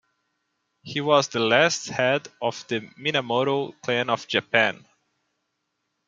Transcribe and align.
He 0.81 0.99
was 0.99 1.27
the 1.27 1.39
last 1.41 1.89
head 1.89 2.27
of 2.41 2.65
the 2.69 2.79
Minamoto 2.97 3.73
clan 3.83 4.09
of 4.09 4.27
Japan. 4.27 4.83